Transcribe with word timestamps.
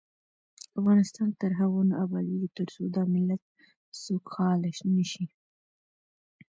افغانستان 0.79 1.29
تر 1.41 1.51
هغو 1.59 1.81
نه 1.89 1.95
ابادیږي، 2.05 2.49
ترڅو 2.57 2.81
دا 2.95 3.03
ملت 3.13 3.41
سوکاله 4.03 4.69
نشي. 4.95 5.25